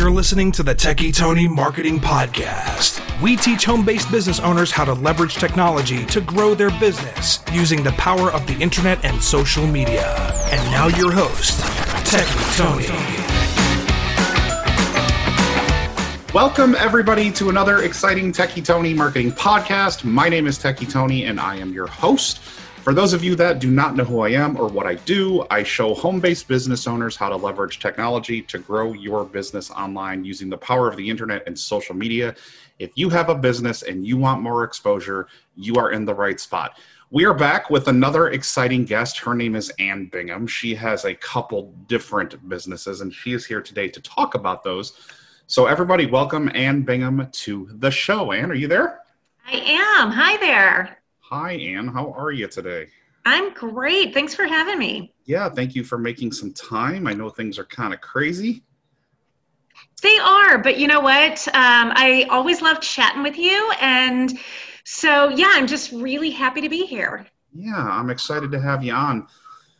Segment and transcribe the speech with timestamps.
[0.00, 3.02] You're listening to the Techie Tony Marketing Podcast.
[3.20, 7.82] We teach home based business owners how to leverage technology to grow their business using
[7.82, 10.10] the power of the internet and social media.
[10.46, 11.60] And now, your host,
[12.06, 12.86] Techie Tony.
[16.32, 20.02] Welcome, everybody, to another exciting Techie Tony Marketing Podcast.
[20.02, 22.40] My name is Techie Tony, and I am your host.
[22.82, 25.44] For those of you that do not know who I am or what I do,
[25.50, 30.24] I show home based business owners how to leverage technology to grow your business online
[30.24, 32.34] using the power of the internet and social media.
[32.78, 36.40] If you have a business and you want more exposure, you are in the right
[36.40, 36.78] spot.
[37.10, 39.18] We are back with another exciting guest.
[39.18, 40.46] Her name is Ann Bingham.
[40.46, 44.94] She has a couple different businesses, and she is here today to talk about those.
[45.48, 48.32] So, everybody, welcome Ann Bingham to the show.
[48.32, 49.00] Ann, are you there?
[49.46, 50.12] I am.
[50.12, 50.99] Hi there.
[51.30, 51.86] Hi, Ann.
[51.86, 52.88] How are you today?
[53.24, 54.12] I'm great.
[54.12, 55.14] Thanks for having me.
[55.26, 57.06] Yeah, thank you for making some time.
[57.06, 58.64] I know things are kind of crazy.
[60.02, 61.46] They are, but you know what?
[61.48, 63.72] Um, I always love chatting with you.
[63.80, 64.40] And
[64.82, 67.24] so, yeah, I'm just really happy to be here.
[67.54, 69.28] Yeah, I'm excited to have you on.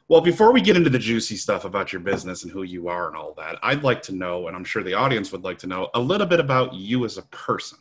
[0.07, 3.09] Well, before we get into the juicy stuff about your business and who you are
[3.09, 5.67] and all that, I'd like to know, and I'm sure the audience would like to
[5.67, 7.79] know, a little bit about you as a person.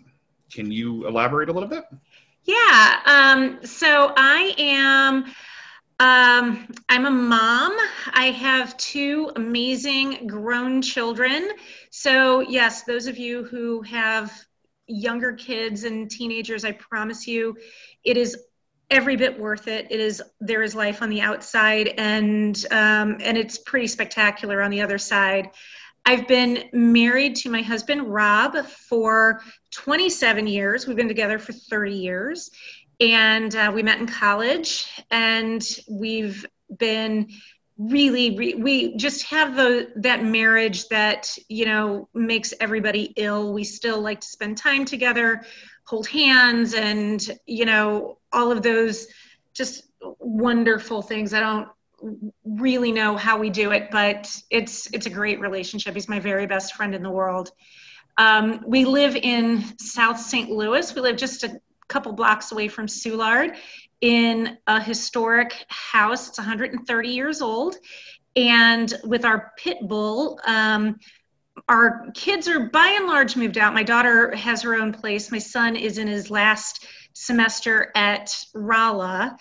[0.52, 1.83] Can you elaborate a little bit?
[2.50, 3.00] Yeah.
[3.05, 5.25] Um, so I am.
[6.00, 7.78] Um, I'm a mom.
[8.14, 11.50] I have two amazing grown children.
[11.92, 14.33] So, yes, those of you who have
[14.88, 17.55] younger kids and teenagers, I promise you,
[18.03, 18.36] it is
[18.89, 19.86] every bit worth it.
[19.92, 24.72] It is there is life on the outside, and um, and it's pretty spectacular on
[24.72, 25.52] the other side.
[26.05, 30.88] I've been married to my husband, Rob, for 27 years.
[30.88, 32.50] We've been together for 30 years.
[33.00, 36.45] And uh, we met in college, and we've
[36.77, 37.30] been
[37.80, 43.64] really re- we just have the that marriage that you know makes everybody ill we
[43.64, 45.42] still like to spend time together
[45.86, 49.08] hold hands and you know all of those
[49.54, 49.83] just
[50.20, 51.70] wonderful things i don't
[52.43, 55.93] really know how we do it, but it's it's a great relationship.
[55.93, 57.52] He's my very best friend in the world.
[58.17, 60.49] Um, we live in South St.
[60.49, 60.93] Louis.
[60.93, 63.55] We live just a couple blocks away from Soulard
[64.02, 66.30] in a historic house.
[66.30, 67.76] It's 130 years old.
[68.36, 70.99] And with our pit bull, um,
[71.67, 73.73] our kids are by and large moved out.
[73.73, 75.31] My daughter has her own place.
[75.31, 79.36] My son is in his last semester at Rolla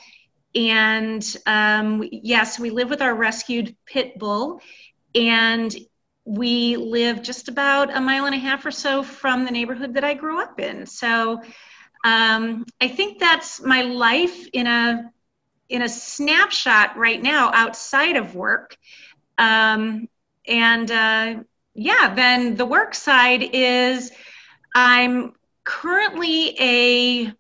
[0.59, 4.61] and um, yes, we live with our rescued pit bull,
[5.15, 5.75] and
[6.25, 10.05] we live just about a mile and a half or so from the neighborhood that
[10.05, 10.85] I grew up in.
[10.85, 11.41] So
[12.05, 15.13] um, I think that's my life in a
[15.69, 18.77] in a snapshot right now outside of work.
[19.37, 20.09] Um,
[20.47, 21.35] and uh,
[21.75, 24.11] yeah, then the work side is
[24.75, 27.33] I'm currently a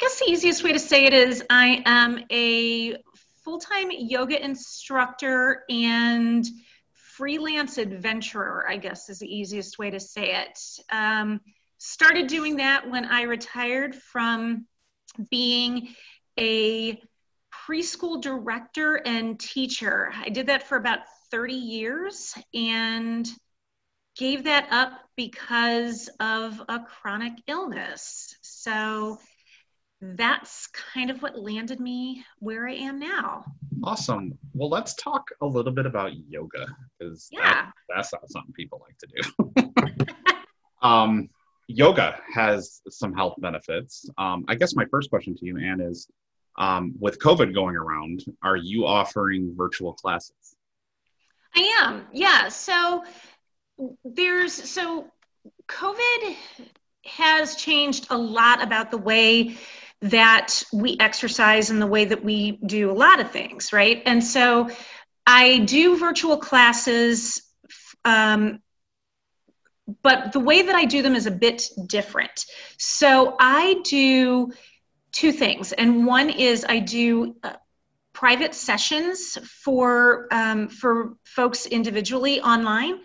[0.00, 2.96] guess the easiest way to say it is I am a
[3.44, 6.46] full time yoga instructor and
[6.94, 10.58] freelance adventurer, I guess is the easiest way to say it.
[10.90, 11.40] Um,
[11.76, 14.66] started doing that when I retired from
[15.30, 15.94] being
[16.38, 16.98] a
[17.52, 20.12] preschool director and teacher.
[20.14, 21.00] I did that for about
[21.30, 23.28] 30 years and
[24.16, 28.34] gave that up because of a chronic illness.
[28.40, 29.18] So
[30.00, 33.44] that's kind of what landed me where I am now.
[33.82, 34.38] Awesome.
[34.54, 36.66] Well, let's talk a little bit about yoga
[36.98, 37.42] because yeah.
[37.42, 40.06] that, that's not something people like to do.
[40.86, 41.28] um,
[41.66, 44.08] yoga has some health benefits.
[44.16, 46.08] Um, I guess my first question to you, Ann, is
[46.58, 50.56] um, with COVID going around, are you offering virtual classes?
[51.54, 52.06] I am.
[52.12, 52.48] Yeah.
[52.48, 53.04] So
[54.04, 55.06] there's so
[55.68, 56.36] COVID
[57.06, 59.56] has changed a lot about the way
[60.02, 64.02] that we exercise in the way that we do a lot of things, right?
[64.06, 64.70] And so
[65.26, 67.42] I do virtual classes,
[68.04, 68.60] um,
[70.02, 72.46] but the way that I do them is a bit different.
[72.78, 74.52] So I do
[75.12, 77.54] two things, and one is I do uh,
[78.12, 83.00] private sessions for um, for folks individually online.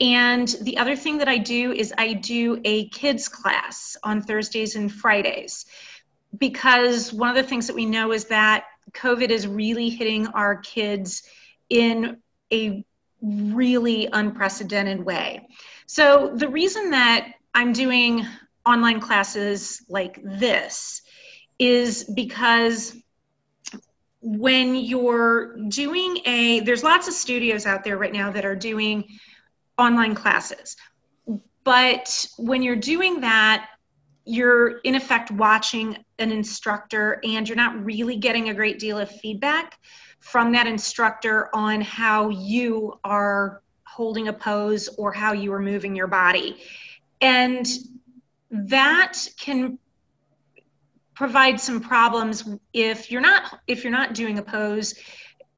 [0.00, 4.76] And the other thing that I do is I do a kids class on Thursdays
[4.76, 5.66] and Fridays
[6.36, 10.56] because one of the things that we know is that COVID is really hitting our
[10.56, 11.22] kids
[11.68, 12.18] in
[12.52, 12.84] a
[13.20, 15.46] really unprecedented way.
[15.86, 18.24] So, the reason that I'm doing
[18.66, 21.02] online classes like this
[21.58, 22.94] is because
[24.20, 29.04] when you're doing a, there's lots of studios out there right now that are doing
[29.78, 30.76] online classes
[31.68, 33.68] but when you're doing that,
[34.28, 39.10] you're in effect watching an instructor and you're not really getting a great deal of
[39.10, 39.78] feedback
[40.20, 45.96] from that instructor on how you are holding a pose or how you are moving
[45.96, 46.60] your body.
[47.20, 47.66] And
[48.50, 49.78] that can
[51.14, 54.94] provide some problems if you're not if you're not doing a pose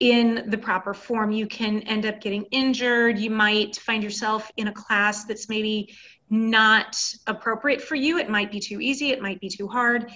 [0.00, 1.31] in the proper form.
[1.31, 3.19] You can end up getting injured.
[3.19, 5.94] You might find yourself in a class that's maybe
[6.31, 8.19] not appropriate for you.
[8.19, 9.11] It might be too easy.
[9.11, 10.11] It might be too hard.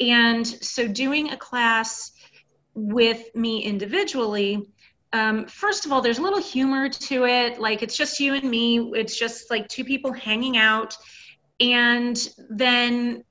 [0.00, 2.12] And so doing a class
[2.74, 4.68] with me individually
[5.12, 7.60] um, first of all there's a little humor to it.
[7.60, 8.90] Like it's just you and me.
[8.94, 10.96] It's just like two people hanging out.
[11.60, 13.24] And then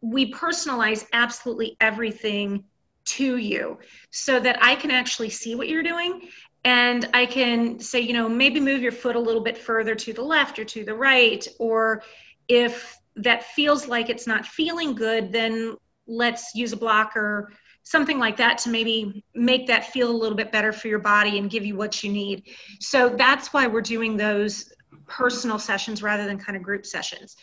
[0.00, 2.64] we personalize absolutely everything
[3.08, 3.78] to you
[4.10, 6.28] so that I can actually see what you're doing
[6.64, 10.12] and I can say, you know, maybe move your foot a little bit further to
[10.12, 11.46] the left or to the right.
[11.58, 12.02] Or
[12.48, 15.76] if that feels like it's not feeling good, then
[16.06, 17.52] let's use a blocker,
[17.84, 21.38] something like that to maybe make that feel a little bit better for your body
[21.38, 22.44] and give you what you need.
[22.80, 24.72] So that's why we're doing those
[25.06, 27.36] personal sessions rather than kind of group sessions.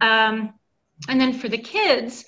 [0.00, 0.54] Um,
[1.08, 2.24] and then for the kids,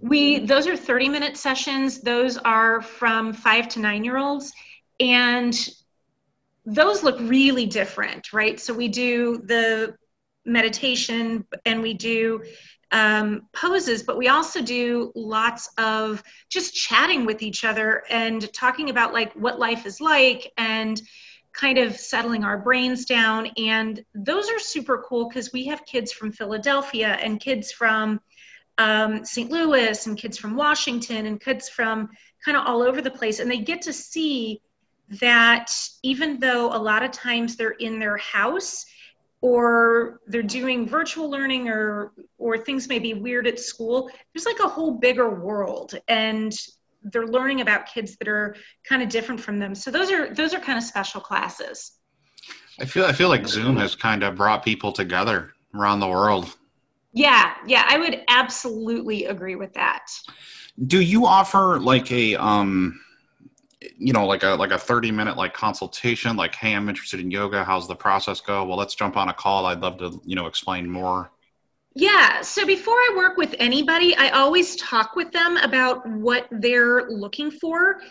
[0.00, 2.00] we those are 30 minute sessions.
[2.00, 4.52] Those are from five to nine year olds.
[5.00, 5.54] And
[6.64, 8.58] those look really different, right?
[8.58, 9.94] So we do the
[10.44, 12.42] meditation and we do
[12.92, 18.90] um, poses, but we also do lots of just chatting with each other and talking
[18.90, 21.00] about like what life is like and
[21.52, 23.48] kind of settling our brains down.
[23.56, 28.20] And those are super cool because we have kids from Philadelphia and kids from
[28.78, 29.50] um, St.
[29.50, 32.10] Louis and kids from Washington and kids from
[32.44, 33.40] kind of all over the place.
[33.40, 34.60] And they get to see
[35.20, 35.70] that
[36.02, 38.84] even though a lot of times they're in their house,
[39.42, 44.58] or they're doing virtual learning or or things may be weird at school there's like
[44.60, 46.54] a whole bigger world and
[47.12, 48.56] they're learning about kids that are
[48.88, 49.74] kind of different from them.
[49.74, 51.92] So those are those are kind of special classes.
[52.80, 56.56] I feel I feel like Zoom has kind of brought people together around the world.
[57.16, 60.12] Yeah, yeah, I would absolutely agree with that.
[60.86, 63.00] Do you offer like a um
[63.96, 67.30] you know like a like a 30 minute like consultation like hey i'm interested in
[67.30, 70.34] yoga how's the process go well let's jump on a call i'd love to you
[70.34, 71.30] know explain more
[71.98, 72.42] yeah.
[72.42, 77.50] So before I work with anybody, I always talk with them about what they're looking
[77.50, 78.02] for.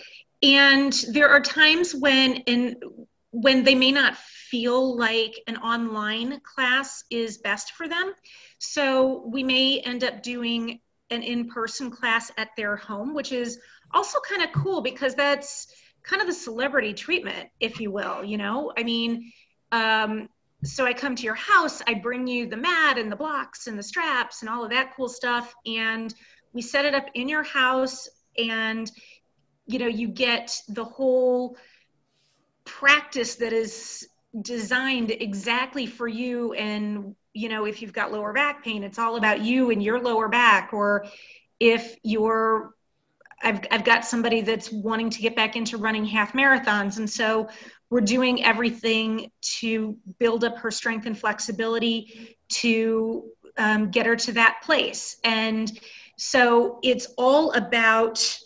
[0.42, 2.78] And there are times when in
[3.30, 8.13] when they may not feel like an online class is best for them.
[8.57, 10.80] So we may end up doing
[11.10, 13.60] an in-person class at their home, which is
[13.94, 15.68] also kind of cool because that's
[16.04, 18.24] kind of the celebrity treatment, if you will.
[18.24, 19.31] You know, I mean,
[19.72, 20.30] um,
[20.63, 23.78] so I come to your house, I bring you the mat and the blocks and
[23.78, 25.54] the straps and all of that cool stuff.
[25.66, 26.13] And
[26.54, 28.92] we set it up in your house and
[29.68, 31.58] you know, you get the whole
[32.66, 34.08] practice that is
[34.42, 39.18] designed exactly for you and you know if you've got lower back pain it's all
[39.18, 41.06] about you and your lower back or
[41.60, 42.74] if you're
[43.44, 47.50] I've, I've got somebody that's wanting to get back into running half marathons and so
[47.90, 53.25] we're doing everything to build up her strength and flexibility to
[53.58, 55.18] um, get her to that place.
[55.24, 55.72] And
[56.18, 58.38] so it's all about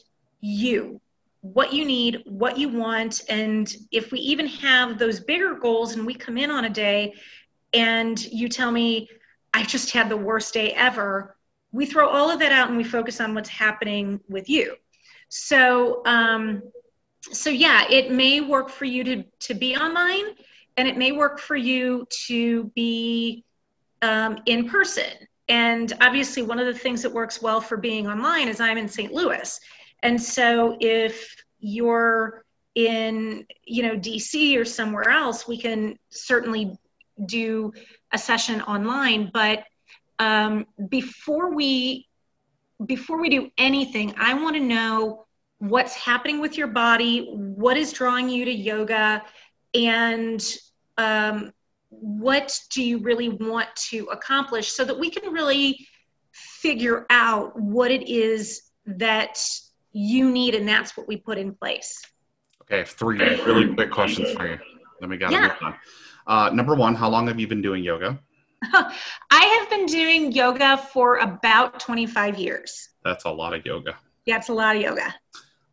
[0.42, 1.00] you,
[1.42, 3.22] what you need, what you want.
[3.30, 7.14] And if we even have those bigger goals and we come in on a day
[7.74, 9.10] and you tell me,
[9.54, 11.36] I just had the worst day ever,
[11.72, 14.76] we throw all of that out and we focus on what's happening with you.
[15.30, 16.64] So, um,
[17.22, 20.26] so yeah, it may work for you to, to be online
[20.78, 23.44] and it may work for you to be
[24.02, 25.12] um, in person.
[25.50, 28.88] And obviously, one of the things that works well for being online is I'm in
[28.88, 29.12] St.
[29.12, 29.60] Louis.
[30.04, 32.46] And so if you're
[32.76, 36.78] in, you know, DC or somewhere else, we can certainly
[37.26, 37.74] do
[38.12, 39.32] a session online.
[39.34, 39.64] But
[40.20, 42.08] um, before we
[42.86, 45.26] before we do anything, I want to know
[45.58, 49.22] what's happening with your body, what is drawing you to yoga,
[49.74, 50.42] and
[50.98, 51.52] um,
[51.90, 55.86] what do you really want to accomplish so that we can really
[56.32, 59.44] figure out what it is that
[59.92, 62.02] you need, and that's what we put in place.
[62.64, 64.58] Okay, three really quick questions for you.
[65.02, 65.56] Let me get yeah.
[65.62, 65.76] on.
[66.30, 68.20] Uh, number one, how long have you been doing yoga?
[68.64, 72.90] I have been doing yoga for about 25 years.
[73.04, 73.98] That's a lot of yoga.
[74.26, 75.16] Yeah, it's a lot of yoga.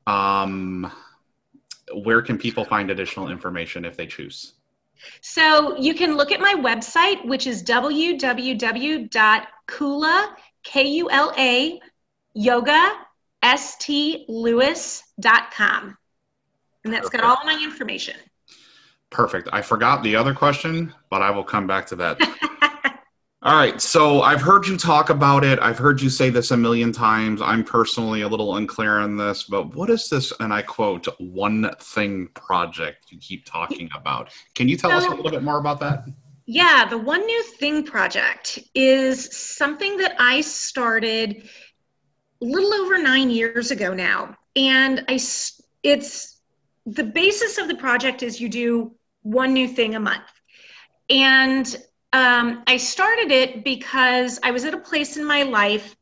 [0.07, 0.91] Um,
[1.93, 4.55] where can people find additional information if they choose?
[5.21, 8.27] So you can look at my website, which is www.kula,
[10.63, 11.81] K-U-L-A,
[12.33, 12.93] yoga,
[13.45, 14.27] stlouis.com.
[16.85, 18.17] And that's got all my information.
[19.11, 19.49] Perfect.
[19.53, 22.21] I forgot the other question, but I will come back to that.
[23.43, 23.81] All right.
[23.81, 25.61] So I've heard you talk about it.
[25.61, 27.41] I've heard you say this a million times.
[27.41, 31.71] I'm personally a little unclear on this, but what is this, and I quote, one
[31.79, 34.33] thing project you keep talking about?
[34.57, 36.07] Can you tell us a little bit more about that?
[36.47, 41.49] Yeah, the One New Thing project is something that I started
[42.41, 44.37] a little over nine years ago now.
[44.55, 45.21] And I,
[45.83, 46.36] it's
[46.87, 50.31] the basis of the project is you do one new thing a month.
[51.11, 51.77] And
[52.13, 55.97] um, I started it because I was at a place in my life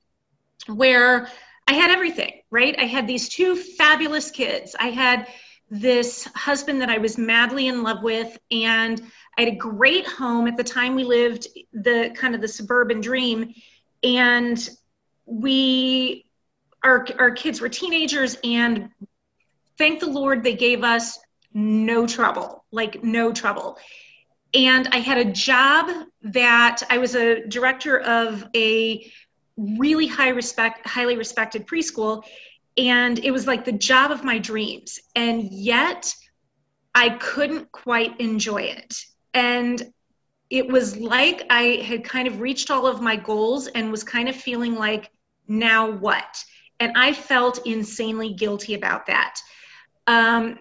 [0.67, 1.29] where
[1.67, 2.75] I had everything, right?
[2.79, 4.77] I had these two fabulous kids.
[4.79, 5.27] I had
[5.71, 9.01] this husband that I was madly in love with, and
[9.39, 10.47] I had a great home.
[10.47, 13.55] At the time, we lived the kind of the suburban dream,
[14.03, 14.69] and
[15.25, 16.27] we,
[16.83, 18.91] our, our kids were teenagers, and
[19.79, 21.19] thank the Lord they gave us
[21.53, 23.79] no trouble, like no trouble
[24.55, 25.91] and I had a job
[26.23, 29.11] that I was a director of a
[29.57, 32.25] really high respect, highly respected preschool,
[32.77, 35.01] and it was like the job of my dreams.
[35.17, 36.13] And yet
[36.95, 38.95] I couldn't quite enjoy it.
[39.33, 39.93] And
[40.51, 44.29] it was like I had kind of reached all of my goals and was kind
[44.29, 45.11] of feeling like,
[45.49, 46.43] now what?
[46.79, 49.37] And I felt insanely guilty about that.
[50.07, 50.59] Um,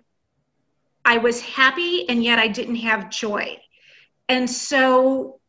[1.06, 3.58] I was happy and yet I didn't have joy.
[4.30, 5.40] And so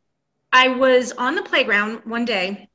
[0.53, 2.69] I was on the playground one day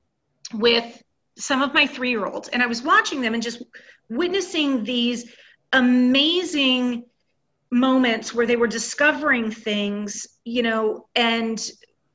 [0.54, 1.02] with
[1.38, 3.64] some of my three year olds, and I was watching them and just
[4.10, 5.34] witnessing these
[5.72, 7.06] amazing
[7.72, 11.70] moments where they were discovering things, you know, and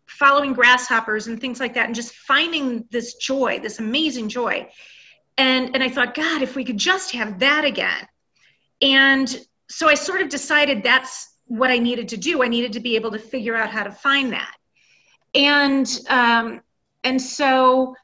[0.07, 4.69] following grasshoppers and things like that, and just finding this joy, this amazing joy.
[5.39, 8.07] And, and I thought, God, if we could just have that again.
[8.83, 12.43] And so I sort of decided that's what I needed to do.
[12.43, 14.55] I needed to be able to figure out how to find that.
[15.35, 16.61] And um,
[17.03, 17.95] and so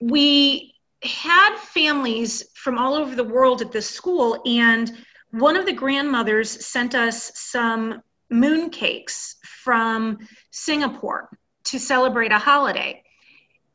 [0.00, 4.92] we had families from all over the world at this school, and
[5.32, 10.18] one of the grandmothers sent us some moon cakes from
[10.50, 11.28] Singapore
[11.64, 13.02] to celebrate a holiday.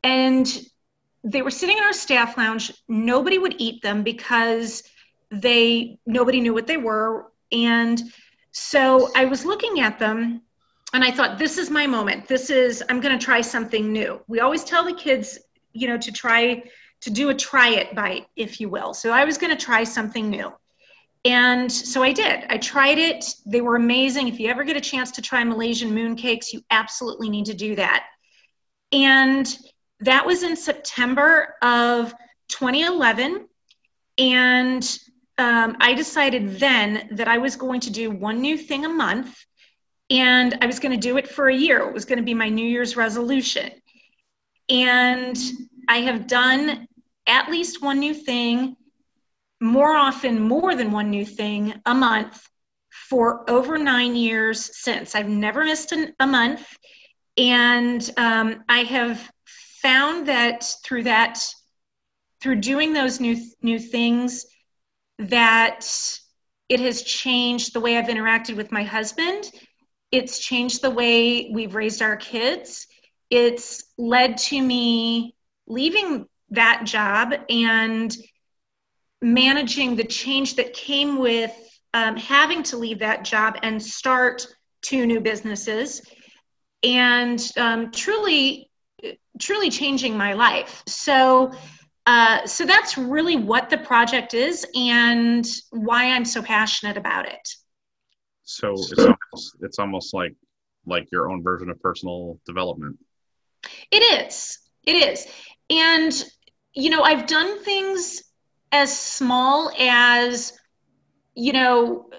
[0.02, 0.46] And
[1.22, 2.72] they were sitting in our staff lounge.
[2.88, 4.82] Nobody would eat them because
[5.30, 7.32] they nobody knew what they were.
[7.52, 8.02] And
[8.52, 10.42] so I was looking at them
[10.92, 12.26] and I thought, this is my moment.
[12.26, 14.20] This is, I'm going to try something new.
[14.26, 15.38] We always tell the kids,
[15.72, 16.64] you know, to try,
[17.02, 18.92] to do a try it bite, if you will.
[18.92, 20.52] So I was going to try something new.
[21.24, 22.44] And so I did.
[22.48, 23.24] I tried it.
[23.46, 24.26] They were amazing.
[24.26, 27.76] If you ever get a chance to try Malaysian mooncakes, you absolutely need to do
[27.76, 28.06] that.
[28.90, 29.46] And
[30.00, 32.14] that was in September of
[32.48, 33.46] 2011.
[34.18, 34.98] And
[35.40, 39.44] um, I decided then that I was going to do one new thing a month
[40.10, 41.78] and I was going to do it for a year.
[41.78, 43.70] It was going to be my New Year's resolution.
[44.68, 45.36] And
[45.88, 46.86] I have done
[47.26, 48.76] at least one new thing,
[49.60, 52.46] more often, more than one new thing a month
[52.90, 55.14] for over nine years since.
[55.14, 56.66] I've never missed an, a month.
[57.36, 59.30] And um, I have
[59.80, 61.40] found that through that,
[62.40, 64.44] through doing those new, new things,
[65.28, 65.86] that
[66.68, 69.50] it has changed the way I've interacted with my husband.
[70.12, 72.86] It's changed the way we've raised our kids.
[73.28, 75.34] It's led to me
[75.66, 78.14] leaving that job and
[79.22, 81.52] managing the change that came with
[81.92, 84.46] um, having to leave that job and start
[84.82, 86.02] two new businesses
[86.82, 88.70] and um, truly
[89.38, 91.52] truly changing my life so
[92.06, 97.48] uh, so that's really what the project is and why I'm so passionate about it.
[98.44, 100.34] So it's almost, it's almost like
[100.86, 102.98] like your own version of personal development.
[103.90, 104.58] It is.
[104.84, 105.26] It is.
[105.68, 106.24] And
[106.72, 108.22] you know, I've done things
[108.72, 110.58] as small as
[111.34, 112.10] you know,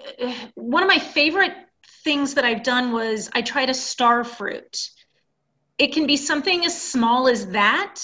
[0.54, 1.54] one of my favorite
[2.02, 4.88] things that I've done was I tried a star fruit.
[5.78, 8.00] It can be something as small as that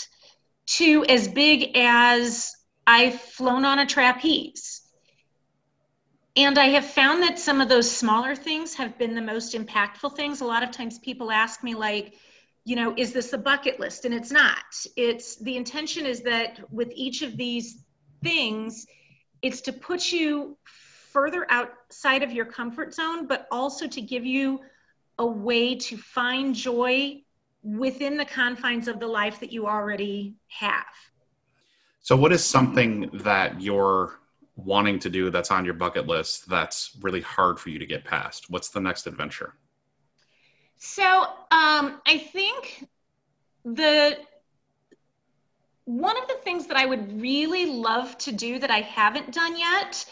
[0.77, 2.55] to as big as
[2.87, 4.83] I've flown on a trapeze.
[6.37, 10.15] And I have found that some of those smaller things have been the most impactful
[10.15, 10.41] things.
[10.41, 12.15] A lot of times people ask me, like,
[12.65, 14.05] you know, is this a bucket list?
[14.05, 14.65] And it's not.
[14.97, 17.83] It's the intention is that with each of these
[18.23, 18.87] things,
[19.43, 24.61] it's to put you further outside of your comfort zone, but also to give you
[25.19, 27.23] a way to find joy
[27.63, 30.87] within the confines of the life that you already have.
[32.01, 34.19] So, what is something that you're
[34.57, 38.05] wanting to do that's on your bucket list that's really hard for you to get
[38.05, 38.51] past?
[38.51, 39.55] What's the next adventure?
[40.79, 42.89] So, um, I think
[43.65, 44.19] the
[45.85, 49.59] one of the things that I would really love to do that I haven't done
[49.59, 50.05] yet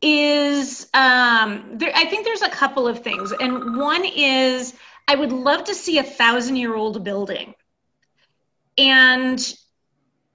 [0.00, 4.74] is um, there, I think there's a couple of things, and one is
[5.08, 7.54] I would love to see a thousand year old building.
[8.78, 9.54] And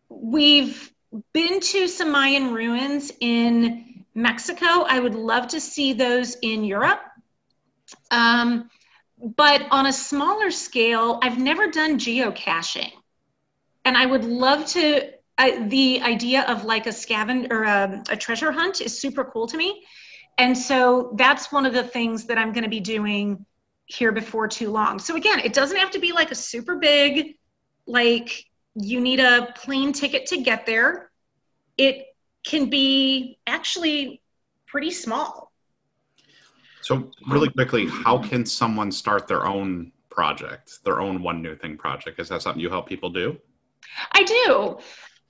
[0.10, 0.92] we've
[1.34, 4.84] been to some Mayan ruins in Mexico.
[4.88, 7.02] I would love to see those in Europe.
[8.10, 8.70] Um,
[9.38, 12.92] but on a smaller scale, I've never done geocaching.
[13.86, 18.18] And I would love to, uh, the idea of like a scavenger or a, a
[18.18, 19.84] treasure hunt is super cool to me.
[20.38, 23.46] And so that's one of the things that I'm going to be doing
[23.92, 25.00] here before too long.
[25.00, 27.38] So again, it doesn't have to be like a super big,
[27.86, 28.46] like
[28.76, 31.12] you need a plane ticket to get there.
[31.78, 32.06] It
[32.46, 34.22] can be actually
[34.68, 35.52] pretty small.
[36.82, 41.78] So really quickly, how can someone start their own project, their own one new thing
[41.78, 42.20] project?
[42.20, 43.38] Is that something you help people do?
[44.14, 44.78] I do.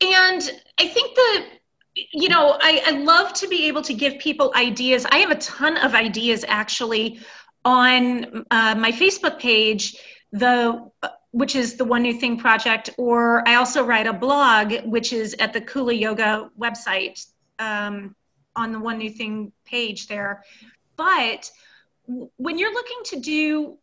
[0.02, 1.46] And I think that
[1.94, 5.36] you know I, I love to be able to give people ideas i have a
[5.36, 7.20] ton of ideas actually
[7.64, 9.96] on uh, my Facebook page,
[10.32, 10.90] the
[11.32, 15.34] which is the One New Thing Project, or I also write a blog, which is
[15.40, 17.26] at the Kula Yoga website
[17.58, 18.16] um,
[18.56, 20.44] on the One New Thing page there.
[20.98, 21.50] But
[22.38, 23.78] when you're looking to do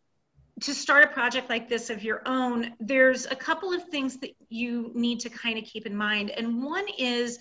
[0.61, 4.35] to start a project like this of your own, there's a couple of things that
[4.49, 6.29] you need to kind of keep in mind.
[6.29, 7.39] And one is,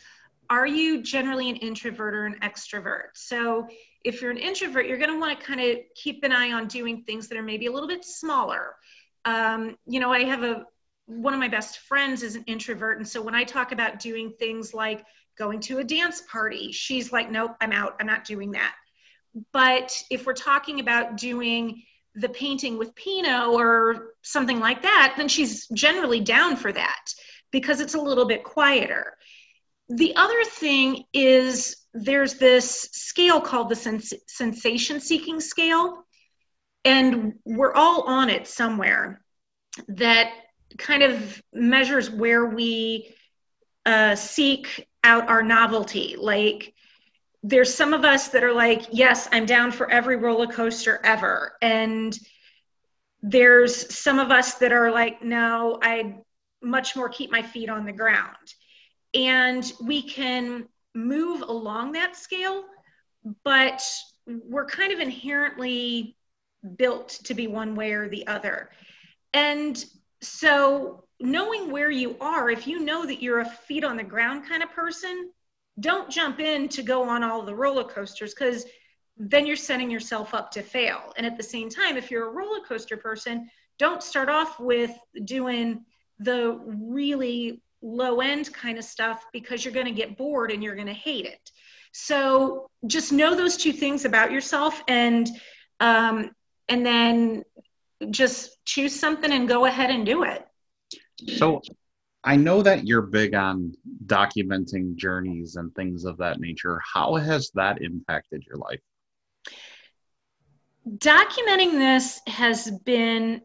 [0.50, 3.08] are you generally an introvert or an extrovert?
[3.14, 3.68] So
[4.04, 6.68] if you're an introvert, you're going to want to kind of keep an eye on
[6.68, 8.74] doing things that are maybe a little bit smaller.
[9.24, 10.64] Um, you know, I have a
[11.06, 14.32] one of my best friends is an introvert, and so when I talk about doing
[14.38, 15.04] things like
[15.38, 17.96] going to a dance party, she's like, "Nope, I'm out.
[17.98, 18.74] I'm not doing that."
[19.52, 21.82] But if we're talking about doing
[22.14, 27.12] the painting with Pinot or something like that, then she's generally down for that
[27.50, 29.16] because it's a little bit quieter.
[29.88, 36.05] The other thing is there's this scale called the sens- sensation seeking scale,
[36.85, 39.22] and we're all on it somewhere
[39.88, 40.31] that
[40.77, 43.14] kind of measures where we
[43.87, 46.16] uh, seek out our novelty.
[46.18, 46.74] Like,
[47.42, 51.53] there's some of us that are like, yes, I'm down for every roller coaster ever.
[51.62, 52.18] And
[53.22, 56.18] there's some of us that are like, no, I'd
[56.61, 58.37] much more keep my feet on the ground.
[59.14, 62.64] And we can move along that scale,
[63.44, 63.83] but
[64.27, 66.16] we're kind of inherently
[66.77, 68.71] built to be one way or the other.
[69.33, 69.83] And
[70.21, 74.49] so, knowing where you are, if you know that you're a feet on the ground
[74.49, 75.31] kind of person,
[75.81, 78.66] don't jump in to go on all the roller coasters because
[79.16, 81.12] then you're setting yourself up to fail.
[81.16, 84.90] And at the same time, if you're a roller coaster person, don't start off with
[85.25, 85.85] doing
[86.18, 90.74] the really low end kind of stuff because you're going to get bored and you're
[90.74, 91.50] going to hate it.
[91.92, 95.28] So just know those two things about yourself and
[95.80, 96.30] um,
[96.68, 97.44] and then
[98.10, 100.44] just choose something and go ahead and do it.
[101.36, 101.60] So
[102.24, 103.74] I know that you're big on
[104.06, 106.80] documenting journeys and things of that nature.
[106.84, 108.80] How has that impacted your life?
[110.88, 113.42] Documenting this has been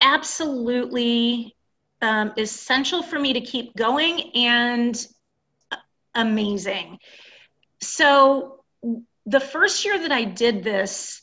[0.00, 1.55] absolutely
[2.02, 5.06] um, essential for me to keep going and
[6.14, 6.98] amazing.
[7.80, 8.64] So,
[9.26, 11.22] the first year that I did this,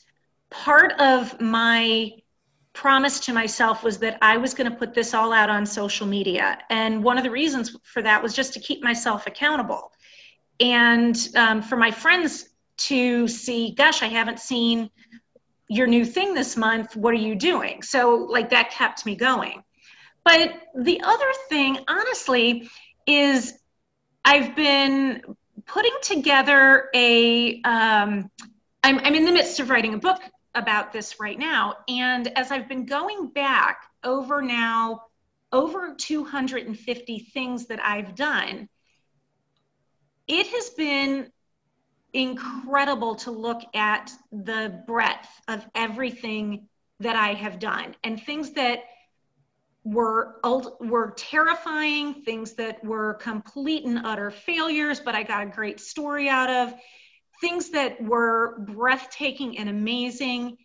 [0.50, 2.10] part of my
[2.74, 6.06] promise to myself was that I was going to put this all out on social
[6.06, 6.58] media.
[6.70, 9.92] And one of the reasons for that was just to keep myself accountable
[10.60, 14.90] and um, for my friends to see, gosh, I haven't seen
[15.68, 16.96] your new thing this month.
[16.96, 17.82] What are you doing?
[17.82, 19.62] So, like, that kept me going.
[20.24, 22.70] But the other thing, honestly,
[23.06, 23.54] is
[24.24, 25.22] I've been
[25.66, 27.60] putting together a.
[27.64, 28.30] am
[28.82, 30.20] I'm, I'm in the midst of writing a book
[30.54, 31.76] about this right now.
[31.88, 35.02] And as I've been going back over now,
[35.52, 38.68] over 250 things that I've done,
[40.26, 41.30] it has been
[42.12, 46.68] incredible to look at the breadth of everything
[47.00, 48.80] that I have done and things that
[49.84, 50.36] were
[50.80, 56.28] were terrifying, things that were complete and utter failures, but I got a great story
[56.28, 56.74] out of,
[57.40, 60.56] things that were breathtaking and amazing.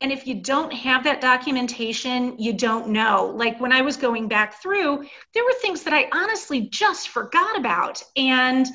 [0.00, 3.34] And if you don't have that documentation, you don't know.
[3.36, 7.58] Like when I was going back through, there were things that I honestly just forgot
[7.58, 8.02] about.
[8.16, 8.66] And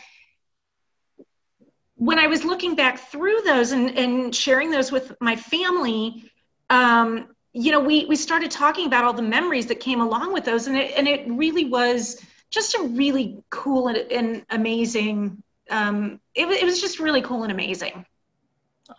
[1.95, 6.29] when I was looking back through those and, and sharing those with my family,
[6.69, 10.43] um, you know, we we started talking about all the memories that came along with
[10.43, 15.41] those, and it and it really was just a really cool and, and amazing.
[15.69, 18.05] Um, it, it was just really cool and amazing.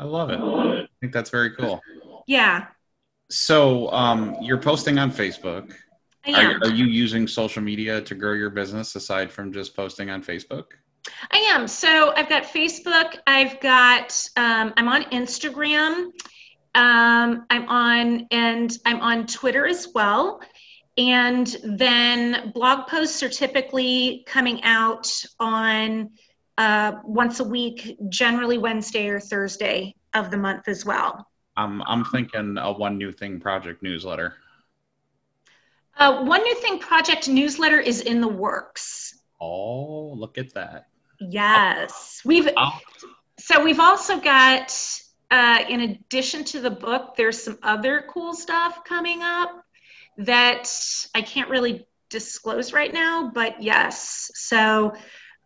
[0.01, 0.41] I love it.
[0.41, 1.83] I think that's very cool.
[2.27, 2.69] Yeah.
[3.31, 5.75] So, um, you're posting on Facebook.
[6.25, 6.63] I am.
[6.63, 10.23] Are, are you using social media to grow your business aside from just posting on
[10.23, 10.65] Facebook?
[11.31, 11.69] I am.
[11.69, 13.19] So I've got Facebook.
[13.27, 14.19] I've got.
[14.37, 16.11] Um, I'm on Instagram.
[16.77, 20.41] Um, I'm on and I'm on Twitter as well.
[20.99, 25.11] And then blog posts are typically coming out
[25.41, 26.11] on
[26.59, 31.27] uh, once a week, generally Wednesday or Thursday of the month as well.
[31.57, 34.35] I'm I'm thinking a one new thing project newsletter.
[35.97, 39.23] Uh, one new thing project newsletter is in the works.
[39.41, 40.89] Oh, look at that!
[41.21, 42.49] Yes, we've.
[42.57, 42.79] Oh.
[43.39, 44.71] So we've also got
[45.31, 49.63] uh, in addition to the book, there's some other cool stuff coming up
[50.19, 50.71] that
[51.15, 54.31] I can't really disclose right now, but yes.
[54.35, 54.95] So,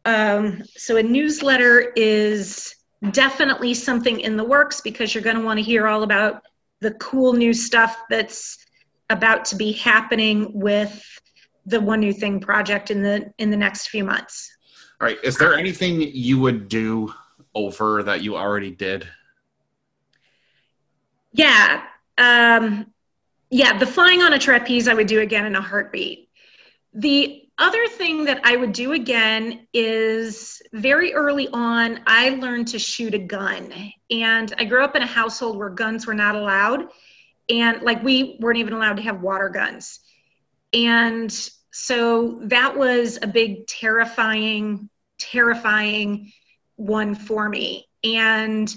[0.05, 2.75] um, so a newsletter is
[3.12, 6.43] definitely something in the works because you're going to want to hear all about
[6.81, 8.59] the cool new stuff that's
[9.09, 11.03] about to be happening with
[11.66, 14.51] the one new thing project in the in the next few months.
[15.01, 15.19] All right.
[15.23, 17.12] Is there anything you would do
[17.55, 19.09] over that you already did?
[21.33, 21.83] Yeah.
[22.19, 22.93] Um,
[23.51, 26.29] yeah, the flying on a trapeze I would do again in a heartbeat.
[26.93, 32.79] The other thing that I would do again is very early on, I learned to
[32.79, 33.73] shoot a gun.
[34.11, 36.88] And I grew up in a household where guns were not allowed.
[37.49, 40.01] And like we weren't even allowed to have water guns.
[40.73, 41.31] And
[41.73, 44.88] so that was a big, terrifying,
[45.19, 46.33] terrifying
[46.77, 47.87] one for me.
[48.03, 48.75] And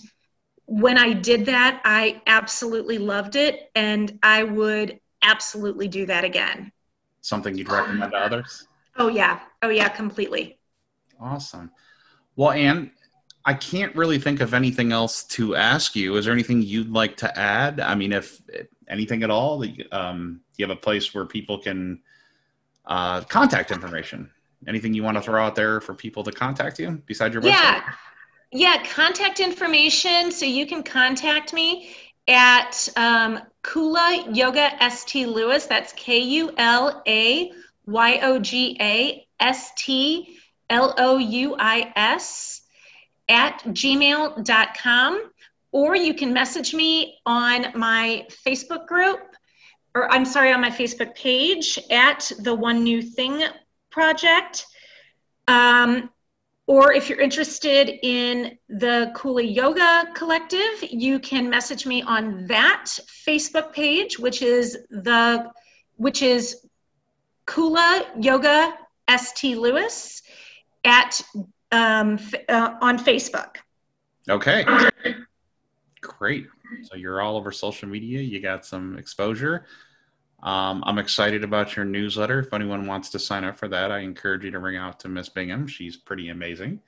[0.66, 6.72] when I did that, I absolutely loved it, and I would absolutely do that again.
[7.22, 8.68] Something you'd recommend to others?
[8.98, 9.40] Oh, yeah.
[9.62, 10.58] Oh, yeah, completely.
[11.20, 11.72] Awesome.
[12.36, 12.92] Well, Ann,
[13.46, 16.16] I can't really think of anything else to ask you.
[16.16, 17.80] Is there anything you'd like to add?
[17.80, 18.42] I mean, if,
[18.88, 22.02] anything at all, um, you have a place where people can
[22.86, 24.30] uh, contact information.
[24.68, 27.50] Anything you want to throw out there for people to contact you besides your website?
[27.50, 27.94] Yeah.
[28.56, 30.32] Yeah, contact information.
[30.32, 31.96] So you can contact me
[32.28, 35.28] at um, Kula Yoga St.
[35.28, 35.66] Louis.
[35.66, 37.52] That's K U L A
[37.88, 40.38] Y O G A S T
[40.70, 42.62] L O U I S
[43.28, 45.32] at gmail.com.
[45.72, 49.20] Or you can message me on my Facebook group,
[49.96, 53.44] or I'm sorry, on my Facebook page at the One New Thing
[53.90, 54.68] Project.
[55.48, 56.12] Um,
[56.66, 62.86] or if you're interested in the Kula Yoga Collective, you can message me on that
[63.28, 65.52] Facebook page, which is the
[65.98, 66.66] which is
[67.46, 68.78] Kula Yoga
[69.10, 69.60] St.
[69.60, 70.22] Louis
[70.86, 71.22] at
[71.72, 73.58] um, uh, on Facebook.
[74.30, 74.66] Okay.
[76.02, 76.48] Great.
[76.84, 78.22] So you're all over social media.
[78.22, 79.66] You got some exposure.
[80.44, 82.40] Um, I'm excited about your newsletter.
[82.40, 85.08] If anyone wants to sign up for that, I encourage you to ring out to
[85.08, 85.68] Miss Bingham.
[85.68, 86.82] She's pretty amazing.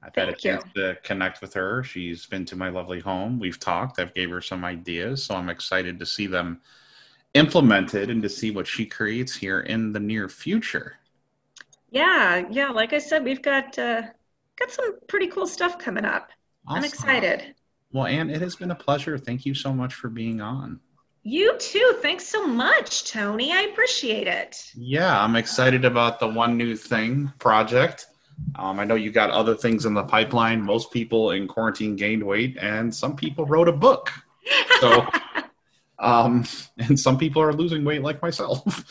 [0.00, 1.82] I've Thank had a chance to connect with her.
[1.82, 3.40] She's been to my lovely home.
[3.40, 3.98] We've talked.
[3.98, 6.60] I've gave her some ideas, so I'm excited to see them
[7.32, 10.98] implemented and to see what she creates here in the near future.
[11.90, 12.70] Yeah, yeah.
[12.70, 14.02] Like I said, we've got uh,
[14.56, 16.30] got some pretty cool stuff coming up.
[16.68, 17.54] I'm excited.
[17.92, 19.18] Well, Ann, it has been a pleasure.
[19.18, 20.80] Thank you so much for being on.
[21.26, 21.96] You too.
[22.02, 23.50] Thanks so much, Tony.
[23.50, 24.70] I appreciate it.
[24.74, 28.08] Yeah, I'm excited about the one new thing project.
[28.56, 30.60] Um, I know you got other things in the pipeline.
[30.60, 34.12] Most people in quarantine gained weight, and some people wrote a book.
[34.80, 35.06] So,
[35.98, 36.44] um,
[36.78, 38.84] and some people are losing weight, like myself.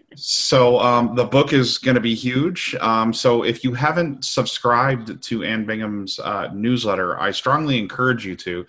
[0.16, 2.74] so, um, the book is going to be huge.
[2.80, 8.34] Um, so, if you haven't subscribed to Ann Bingham's uh, newsletter, I strongly encourage you
[8.36, 8.66] to.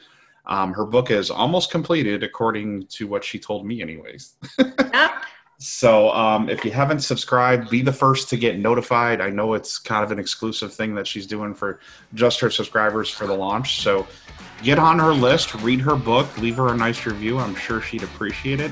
[0.48, 4.36] Um, her book is almost completed, according to what she told me, anyways.
[4.94, 5.12] Yep.
[5.60, 9.22] So um, if you haven't subscribed, be the first to get notified.
[9.22, 11.80] I know it's kind of an exclusive thing that she's doing for
[12.14, 13.82] just her subscribers for the launch.
[13.82, 14.08] So
[14.62, 17.40] get on her list, read her book, leave her a nice review.
[17.40, 18.72] I'm sure she'd appreciate it.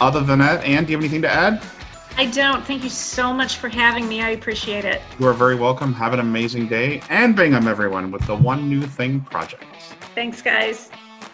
[0.00, 1.62] other than that, Ann, do you have anything to add?
[2.16, 2.64] I don't.
[2.66, 4.20] Thank you so much for having me.
[4.20, 5.00] I appreciate it.
[5.18, 5.94] You are very welcome.
[5.94, 9.64] Have an amazing day Ann Bingham, everyone, with the One New Thing project.
[10.14, 10.90] Thanks, guys.